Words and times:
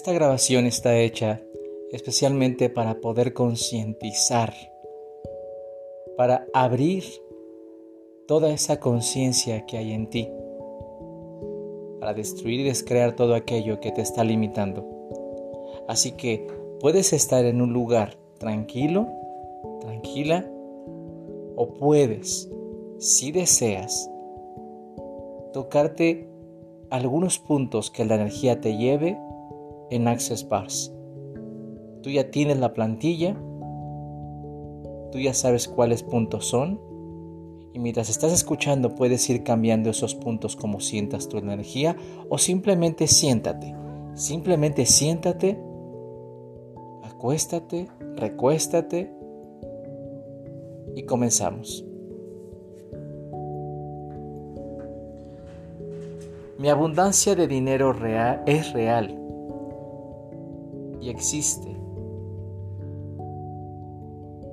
Esta 0.00 0.14
grabación 0.14 0.64
está 0.64 0.96
hecha 0.96 1.42
especialmente 1.92 2.70
para 2.70 3.02
poder 3.02 3.34
concientizar, 3.34 4.54
para 6.16 6.46
abrir 6.54 7.04
toda 8.26 8.50
esa 8.50 8.80
conciencia 8.80 9.66
que 9.66 9.76
hay 9.76 9.92
en 9.92 10.08
ti, 10.08 10.26
para 12.00 12.14
destruir 12.14 12.60
y 12.60 12.64
descrear 12.64 13.14
todo 13.14 13.34
aquello 13.34 13.78
que 13.80 13.92
te 13.92 14.00
está 14.00 14.24
limitando. 14.24 14.88
Así 15.86 16.12
que 16.12 16.46
puedes 16.80 17.12
estar 17.12 17.44
en 17.44 17.60
un 17.60 17.74
lugar 17.74 18.16
tranquilo, 18.38 19.06
tranquila, 19.82 20.50
o 21.56 21.74
puedes, 21.74 22.50
si 22.96 23.32
deseas, 23.32 24.10
tocarte 25.52 26.26
algunos 26.88 27.38
puntos 27.38 27.90
que 27.90 28.06
la 28.06 28.14
energía 28.14 28.62
te 28.62 28.78
lleve 28.78 29.18
en 29.90 30.08
Access 30.08 30.48
Bars. 30.48 30.92
Tú 32.02 32.10
ya 32.10 32.30
tienes 32.30 32.58
la 32.58 32.72
plantilla, 32.72 33.34
tú 35.12 35.18
ya 35.18 35.34
sabes 35.34 35.68
cuáles 35.68 36.02
puntos 36.02 36.46
son 36.46 36.80
y 37.72 37.78
mientras 37.78 38.08
estás 38.08 38.32
escuchando 38.32 38.94
puedes 38.94 39.28
ir 39.28 39.42
cambiando 39.44 39.90
esos 39.90 40.14
puntos 40.14 40.56
como 40.56 40.80
sientas 40.80 41.28
tu 41.28 41.38
energía 41.38 41.96
o 42.28 42.38
simplemente 42.38 43.06
siéntate, 43.06 43.74
simplemente 44.14 44.86
siéntate, 44.86 45.60
acuéstate, 47.02 47.88
recuéstate 48.16 49.12
y 50.96 51.02
comenzamos. 51.02 51.84
Mi 56.58 56.68
abundancia 56.68 57.34
de 57.34 57.46
dinero 57.46 57.92
real 57.92 58.42
es 58.46 58.72
real 58.74 59.16
existe 61.10 61.76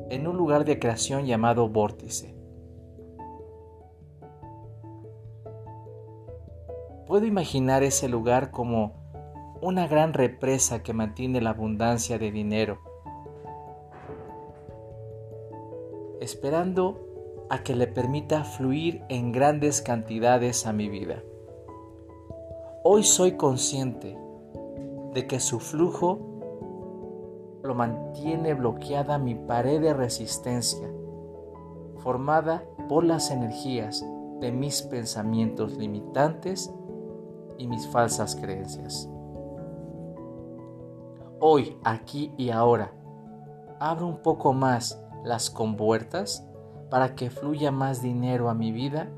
en 0.09 0.27
un 0.27 0.37
lugar 0.37 0.65
de 0.65 0.79
creación 0.79 1.25
llamado 1.25 1.67
vórtice. 1.69 2.33
Puedo 7.05 7.25
imaginar 7.25 7.83
ese 7.83 8.09
lugar 8.09 8.51
como 8.51 8.93
una 9.61 9.87
gran 9.87 10.13
represa 10.13 10.83
que 10.83 10.93
mantiene 10.93 11.41
la 11.41 11.51
abundancia 11.51 12.19
de 12.19 12.31
dinero, 12.31 12.79
esperando 16.19 16.99
a 17.49 17.63
que 17.63 17.75
le 17.75 17.87
permita 17.87 18.43
fluir 18.43 19.03
en 19.09 19.31
grandes 19.31 19.81
cantidades 19.81 20.67
a 20.67 20.73
mi 20.73 20.89
vida. 20.89 21.23
Hoy 22.83 23.03
soy 23.03 23.33
consciente 23.33 24.17
de 25.13 25.27
que 25.27 25.39
su 25.39 25.59
flujo 25.59 26.36
lo 27.67 27.75
mantiene 27.75 28.53
bloqueada 28.53 29.17
mi 29.17 29.35
pared 29.35 29.81
de 29.81 29.93
resistencia, 29.93 30.89
formada 31.97 32.63
por 32.87 33.03
las 33.03 33.29
energías 33.29 34.05
de 34.39 34.51
mis 34.51 34.81
pensamientos 34.81 35.77
limitantes 35.77 36.73
y 37.57 37.67
mis 37.67 37.85
falsas 37.87 38.35
creencias. 38.35 39.09
Hoy, 41.39 41.77
aquí 41.83 42.33
y 42.37 42.49
ahora, 42.49 42.93
abro 43.79 44.07
un 44.07 44.21
poco 44.21 44.53
más 44.53 45.03
las 45.23 45.49
compuertas 45.49 46.47
para 46.89 47.15
que 47.15 47.29
fluya 47.29 47.71
más 47.71 48.01
dinero 48.01 48.49
a 48.49 48.53
mi 48.53 48.71
vida 48.71 49.09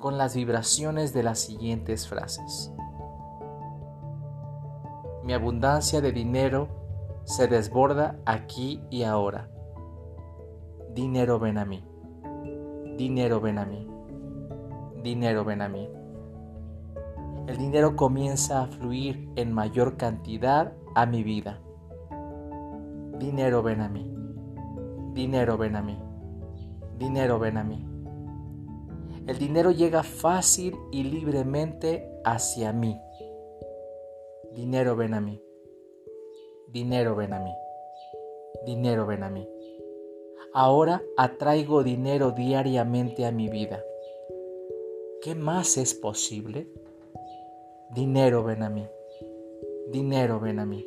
con 0.00 0.18
las 0.18 0.34
vibraciones 0.34 1.14
de 1.14 1.22
las 1.22 1.38
siguientes 1.38 2.08
frases. 2.08 2.72
Mi 5.22 5.32
abundancia 5.32 6.02
de 6.02 6.12
dinero 6.12 6.83
se 7.24 7.48
desborda 7.48 8.18
aquí 8.26 8.82
y 8.90 9.02
ahora. 9.02 9.50
Dinero 10.94 11.38
ven 11.38 11.58
a 11.58 11.64
mí. 11.64 11.84
Dinero 12.96 13.40
ven 13.40 13.58
a 13.58 13.64
mí. 13.64 13.88
Dinero 15.02 15.44
ven 15.44 15.62
a 15.62 15.68
mí. 15.68 15.88
El 17.46 17.58
dinero 17.58 17.96
comienza 17.96 18.62
a 18.62 18.66
fluir 18.66 19.28
en 19.36 19.52
mayor 19.52 19.96
cantidad 19.96 20.72
a 20.94 21.04
mi 21.04 21.22
vida. 21.22 21.60
Dinero 23.18 23.62
ven 23.62 23.80
a 23.80 23.88
mí. 23.88 24.14
Dinero 25.12 25.58
ven 25.58 25.76
a 25.76 25.82
mí. 25.82 25.98
Dinero 26.98 27.38
ven 27.38 27.58
a 27.58 27.64
mí. 27.64 27.86
El 29.26 29.38
dinero 29.38 29.70
llega 29.70 30.02
fácil 30.02 30.76
y 30.92 31.02
libremente 31.02 32.08
hacia 32.24 32.72
mí. 32.72 32.98
Dinero 34.52 34.96
ven 34.96 35.14
a 35.14 35.20
mí. 35.20 35.43
Dinero 36.68 37.14
ven 37.14 37.32
a 37.32 37.40
mí. 37.40 37.54
Dinero 38.64 39.06
ven 39.06 39.22
a 39.22 39.30
mí. 39.30 39.48
Ahora 40.52 41.02
atraigo 41.16 41.82
dinero 41.82 42.30
diariamente 42.30 43.26
a 43.26 43.32
mi 43.32 43.48
vida. 43.48 43.82
¿Qué 45.20 45.34
más 45.34 45.76
es 45.76 45.94
posible? 45.94 46.68
Dinero 47.90 48.44
ven 48.44 48.62
a 48.62 48.70
mí. 48.70 48.86
Dinero 49.90 50.40
ven 50.40 50.58
a 50.58 50.66
mí. 50.66 50.86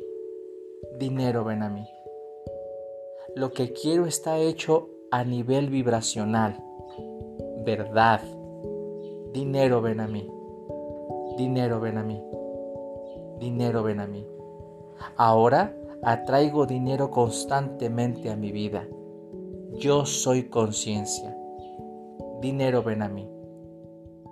Dinero 0.98 1.44
ven 1.44 1.62
a 1.62 1.68
mí. 1.68 1.86
Lo 3.34 3.52
que 3.52 3.72
quiero 3.72 4.06
está 4.06 4.38
hecho 4.38 4.88
a 5.10 5.24
nivel 5.24 5.70
vibracional. 5.70 6.62
Verdad. 7.64 8.22
Dinero 9.32 9.82
ven 9.82 10.00
a 10.00 10.08
mí. 10.08 10.28
Dinero 11.36 11.80
ven 11.80 11.98
a 11.98 12.02
mí. 12.02 12.22
Dinero 13.38 13.82
ven 13.82 14.00
a 14.00 14.06
mí. 14.06 14.26
Ahora 15.16 15.74
atraigo 16.02 16.66
dinero 16.66 17.10
constantemente 17.10 18.30
a 18.30 18.36
mi 18.36 18.52
vida. 18.52 18.86
Yo 19.74 20.06
soy 20.06 20.44
conciencia. 20.44 21.36
Dinero 22.40 22.82
ven 22.82 23.02
a 23.02 23.08
mí. 23.08 23.28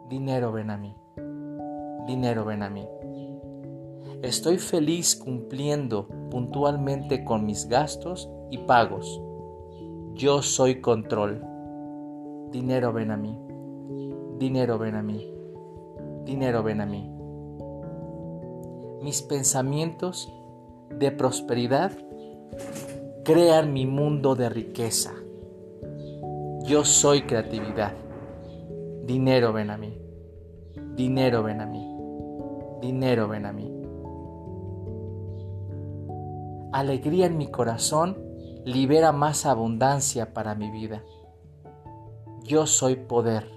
Dinero 0.08 0.52
ven 0.52 0.70
a 0.70 0.76
mí. 0.76 0.94
Dinero 2.06 2.44
ven 2.44 2.62
a 2.62 2.70
mí. 2.70 2.86
Estoy 4.22 4.58
feliz 4.58 5.16
cumpliendo 5.16 6.08
puntualmente 6.30 7.24
con 7.24 7.44
mis 7.44 7.68
gastos 7.68 8.30
y 8.50 8.58
pagos. 8.58 9.20
Yo 10.14 10.40
soy 10.42 10.80
control. 10.80 11.44
Dinero 12.50 12.92
ven 12.92 13.10
a 13.10 13.16
mí. 13.16 13.38
Dinero 14.38 14.78
ven 14.78 14.94
a 14.94 15.02
mí. 15.02 15.30
Dinero 16.24 16.62
ven 16.62 16.80
a 16.80 16.86
mí. 16.86 17.10
Mis 19.02 19.22
pensamientos 19.22 20.32
de 20.90 21.10
prosperidad 21.10 21.92
crean 23.24 23.72
mi 23.72 23.86
mundo 23.86 24.34
de 24.34 24.48
riqueza. 24.48 25.12
Yo 26.64 26.84
soy 26.84 27.22
creatividad. 27.22 27.92
Dinero 29.04 29.52
ven 29.52 29.70
a 29.70 29.76
mí. 29.76 29.98
Dinero 30.94 31.42
ven 31.42 31.60
a 31.60 31.66
mí. 31.66 31.86
Dinero 32.80 33.28
ven 33.28 33.46
a 33.46 33.52
mí. 33.52 33.72
Alegría 36.72 37.26
en 37.26 37.38
mi 37.38 37.46
corazón 37.50 38.18
libera 38.64 39.12
más 39.12 39.46
abundancia 39.46 40.34
para 40.34 40.54
mi 40.54 40.70
vida. 40.70 41.02
Yo 42.42 42.66
soy 42.66 42.96
poder. 42.96 43.50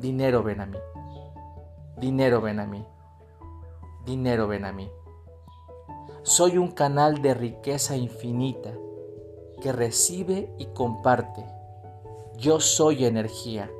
Dinero 0.00 0.42
ven 0.42 0.60
a 0.60 0.66
mí. 0.66 0.78
Dinero 1.98 2.40
ven 2.40 2.60
a 2.60 2.66
mí. 2.66 2.84
Dinero 4.04 4.46
ven 4.48 4.64
a 4.64 4.72
mí. 4.72 4.88
Soy 6.26 6.58
un 6.58 6.72
canal 6.72 7.22
de 7.22 7.34
riqueza 7.34 7.96
infinita 7.96 8.72
que 9.62 9.70
recibe 9.70 10.52
y 10.58 10.66
comparte. 10.66 11.46
Yo 12.36 12.58
soy 12.58 13.04
energía. 13.04 13.70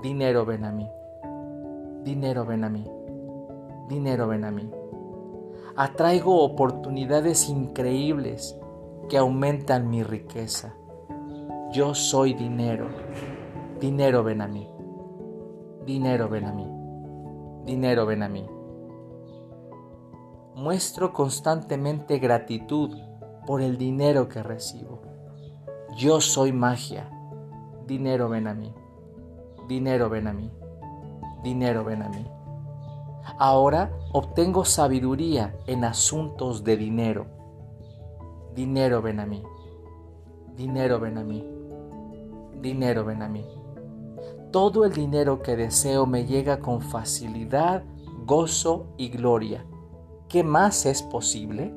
Dinero 0.00 0.46
ven 0.46 0.66
a 0.66 0.70
mí. 0.70 0.88
Dinero 2.04 2.46
ven 2.46 2.62
a 2.62 2.68
mí. 2.68 2.88
Dinero 3.88 4.28
ven 4.28 4.44
a 4.44 4.52
mí. 4.52 4.70
Atraigo 5.74 6.44
oportunidades 6.44 7.48
increíbles 7.48 8.56
que 9.08 9.18
aumentan 9.18 9.90
mi 9.90 10.04
riqueza. 10.04 10.76
Yo 11.72 11.92
soy 11.96 12.34
dinero. 12.34 12.86
Dinero 13.80 14.22
ven 14.22 14.42
a 14.42 14.46
mí. 14.46 14.70
Dinero 15.84 16.28
ven 16.28 16.44
a 16.44 16.52
mí. 16.52 16.68
Dinero 17.64 18.06
ven 18.06 18.22
a 18.22 18.28
mí 18.28 18.53
muestro 20.54 21.12
constantemente 21.12 22.18
gratitud 22.18 22.96
por 23.46 23.60
el 23.60 23.76
dinero 23.76 24.28
que 24.28 24.42
recibo. 24.42 25.02
Yo 25.96 26.20
soy 26.20 26.52
magia. 26.52 27.10
Dinero 27.86 28.28
ven 28.28 28.46
a 28.46 28.54
mí. 28.54 28.72
Dinero 29.68 30.08
ven 30.08 30.28
a 30.28 30.32
mí. 30.32 30.50
Dinero 31.42 31.84
ven 31.84 32.02
a 32.02 32.08
mí. 32.08 32.24
Ahora 33.38 33.90
obtengo 34.12 34.64
sabiduría 34.64 35.56
en 35.66 35.84
asuntos 35.84 36.62
de 36.62 36.76
dinero. 36.76 37.26
Dinero 38.54 39.02
ven 39.02 39.20
a 39.20 39.26
mí. 39.26 39.42
Dinero 40.56 41.00
ven 41.00 41.18
a 41.18 41.24
mí. 41.24 41.44
Dinero 42.60 43.04
ven 43.04 43.22
a 43.22 43.28
mí. 43.28 43.44
Todo 44.52 44.84
el 44.84 44.92
dinero 44.92 45.42
que 45.42 45.56
deseo 45.56 46.06
me 46.06 46.26
llega 46.26 46.60
con 46.60 46.80
facilidad, 46.80 47.82
gozo 48.24 48.86
y 48.96 49.08
gloria 49.08 49.66
¿qué 50.34 50.42
más 50.42 50.84
es 50.84 51.00
posible? 51.00 51.72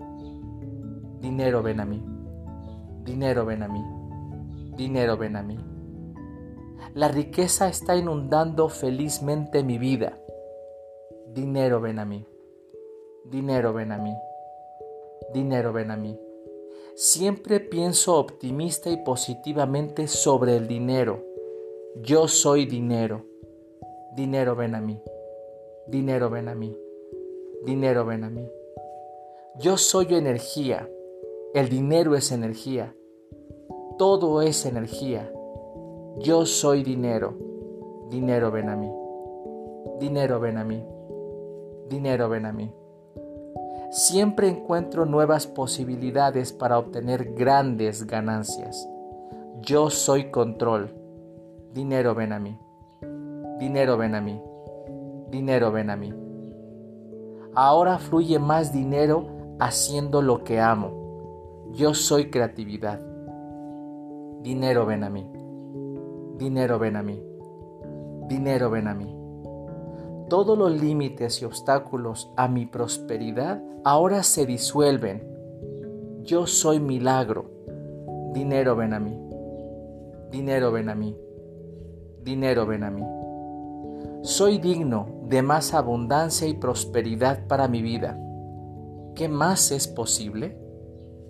Dinero 1.22 1.62
ven 1.62 1.80
a 1.80 1.86
mí, 1.86 2.04
dinero 3.04 3.46
ven 3.46 3.62
a 3.62 3.68
mí, 3.68 3.84
dinero 4.76 5.16
ven 5.16 5.36
a 5.36 5.44
mí. 5.44 5.60
La 6.96 7.08
riqueza 7.08 7.68
está 7.68 7.96
inundando 7.96 8.68
felizmente 8.70 9.62
mi 9.62 9.78
vida. 9.78 10.18
Dinero 11.36 11.80
ven 11.82 12.00
a 12.00 12.06
mí, 12.06 12.26
dinero 13.26 13.74
ven 13.74 13.92
a 13.92 14.00
mí, 14.00 14.16
dinero 15.36 15.72
ven 15.72 15.92
a 15.92 15.96
mí. 15.96 16.20
Siempre 16.96 17.60
pienso 17.60 18.18
optimista 18.18 18.90
y 18.90 18.98
positivamente 19.04 20.08
sobre 20.08 20.58
el 20.58 20.68
dinero. 20.68 21.24
Yo 22.02 22.28
soy 22.28 22.66
dinero. 22.66 23.24
Dinero 24.16 24.56
ven 24.56 24.74
a 24.74 24.82
mí. 24.82 25.00
Dinero 25.86 26.32
ven 26.32 26.50
a 26.50 26.56
mí. 26.56 26.76
Dinero 27.66 28.06
ven 28.06 28.24
a 28.24 28.30
mí. 28.30 28.48
Yo 29.60 29.78
soy 29.78 30.14
energía. 30.14 30.88
El 31.54 31.70
dinero 31.70 32.16
es 32.16 32.32
energía. 32.32 32.96
Todo 33.98 34.42
es 34.42 34.66
energía. 34.66 35.32
Yo 36.20 36.46
soy 36.46 36.84
dinero. 36.84 37.34
Dinero 38.12 38.52
ven 38.52 38.70
a 38.70 38.76
mí. 38.76 38.92
Dinero 40.00 40.40
ven 40.40 40.58
a 40.58 40.64
mí. 40.64 40.86
Dinero 41.90 42.30
ven 42.30 42.46
a 42.46 42.54
mí. 42.54 42.72
Siempre 43.90 44.48
encuentro 44.50 45.06
nuevas 45.06 45.48
posibilidades 45.48 46.54
para 46.54 46.78
obtener 46.78 47.34
grandes 47.34 48.06
ganancias. 48.06 48.88
Yo 49.62 49.90
soy 49.90 50.30
control. 50.30 50.94
Dinero 51.74 52.14
ven 52.14 52.34
a 52.34 52.40
mí. 52.40 52.60
Dinero 53.60 53.98
ven 53.98 54.14
a 54.14 54.22
mí. 54.22 54.40
Dinero 55.32 55.72
ven 55.72 55.90
a 55.90 55.96
mí. 55.96 56.27
Ahora 57.60 57.98
fluye 57.98 58.38
más 58.38 58.72
dinero 58.72 59.26
haciendo 59.60 60.22
lo 60.22 60.44
que 60.44 60.60
amo. 60.60 61.72
Yo 61.72 61.96
soy 61.96 62.30
creatividad. 62.30 63.02
Dinero 64.44 64.86
ven 64.86 65.04
a 65.04 65.10
mí. 65.10 65.28
Dinero 66.38 66.78
ven 66.78 66.98
a 66.98 67.02
mí. 67.02 67.20
Dinero 68.28 68.70
ven 68.70 68.88
a 68.88 68.94
mí. 68.94 69.12
Todos 70.30 70.56
los 70.56 70.80
límites 70.80 71.42
y 71.42 71.46
obstáculos 71.46 72.32
a 72.38 72.48
mi 72.48 72.68
prosperidad 72.68 73.60
ahora 73.84 74.22
se 74.22 74.46
disuelven. 74.46 75.28
Yo 76.22 76.46
soy 76.46 76.80
milagro. 76.80 77.50
Dinero 78.36 78.76
ven 78.76 78.94
a 78.94 79.00
mí. 79.00 79.20
Dinero 80.30 80.72
ven 80.72 80.90
a 80.90 80.94
mí. 80.94 81.18
Dinero 82.24 82.68
ven 82.68 82.84
a 82.84 82.92
mí. 82.92 83.04
Soy 84.28 84.58
digno 84.58 85.08
de 85.24 85.42
más 85.42 85.74
abundancia 85.74 86.48
y 86.48 86.54
prosperidad 86.54 87.48
para 87.48 87.68
mi 87.68 87.82
vida. 87.82 88.20
¿Qué 89.16 89.30
más 89.30 89.72
es 89.72 89.88
posible? 89.88 90.58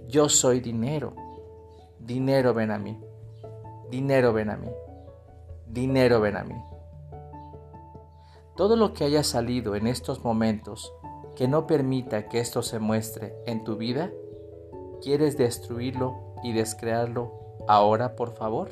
Yo 0.07 0.29
soy 0.29 0.59
dinero. 0.59 1.13
Dinero 1.99 2.53
ven 2.53 2.71
a 2.71 2.79
mí. 2.79 2.99
Dinero 3.89 4.33
ven 4.33 4.49
a 4.49 4.57
mí 4.57 4.69
dinero 5.69 6.21
ven 6.21 6.37
a 6.37 6.43
mí. 6.43 6.55
Todo 8.55 8.75
lo 8.75 8.93
que 8.93 9.03
haya 9.03 9.23
salido 9.23 9.75
en 9.75 9.87
estos 9.87 10.23
momentos 10.23 10.93
que 11.35 11.47
no 11.47 11.67
permita 11.67 12.27
que 12.27 12.39
esto 12.39 12.63
se 12.63 12.79
muestre 12.79 13.35
en 13.45 13.63
tu 13.63 13.77
vida, 13.77 14.11
¿quieres 15.01 15.37
destruirlo 15.37 16.33
y 16.43 16.53
descrearlo 16.53 17.31
ahora, 17.67 18.15
por 18.15 18.35
favor? 18.35 18.69